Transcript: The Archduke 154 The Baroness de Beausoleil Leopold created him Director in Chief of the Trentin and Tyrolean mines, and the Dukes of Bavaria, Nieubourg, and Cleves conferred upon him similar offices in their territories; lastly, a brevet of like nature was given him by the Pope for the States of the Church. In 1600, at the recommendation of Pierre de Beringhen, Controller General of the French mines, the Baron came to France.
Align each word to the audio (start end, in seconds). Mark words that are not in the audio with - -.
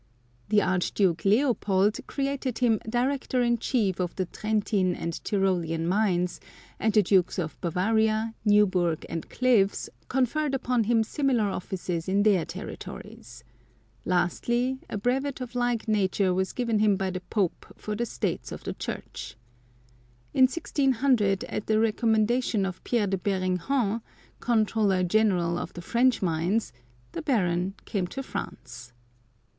The 0.49 0.63
Archduke 0.63 1.25
154 1.25 1.57
The 1.59 1.61
Baroness 1.61 1.91
de 1.91 2.01
Beausoleil 2.01 2.07
Leopold 2.07 2.07
created 2.07 2.57
him 2.57 2.79
Director 2.89 3.41
in 3.43 3.57
Chief 3.59 3.99
of 3.99 4.15
the 4.15 4.25
Trentin 4.25 4.95
and 4.95 5.13
Tyrolean 5.23 5.85
mines, 5.87 6.39
and 6.79 6.91
the 6.91 7.03
Dukes 7.03 7.37
of 7.37 7.61
Bavaria, 7.61 8.33
Nieubourg, 8.43 9.05
and 9.09 9.29
Cleves 9.29 9.91
conferred 10.07 10.55
upon 10.55 10.85
him 10.85 11.03
similar 11.03 11.43
offices 11.51 12.09
in 12.09 12.23
their 12.23 12.45
territories; 12.45 13.43
lastly, 14.03 14.79
a 14.89 14.97
brevet 14.97 15.39
of 15.39 15.53
like 15.53 15.87
nature 15.87 16.33
was 16.33 16.51
given 16.51 16.79
him 16.79 16.97
by 16.97 17.11
the 17.11 17.21
Pope 17.29 17.67
for 17.77 17.95
the 17.95 18.07
States 18.07 18.51
of 18.51 18.63
the 18.63 18.73
Church. 18.73 19.35
In 20.33 20.45
1600, 20.45 21.43
at 21.43 21.67
the 21.67 21.77
recommendation 21.79 22.65
of 22.65 22.83
Pierre 22.83 23.05
de 23.05 23.19
Beringhen, 23.19 24.01
Controller 24.39 25.03
General 25.03 25.59
of 25.59 25.73
the 25.73 25.81
French 25.83 26.23
mines, 26.23 26.73
the 27.11 27.21
Baron 27.21 27.75
came 27.85 28.07
to 28.07 28.23
France. 28.23 28.93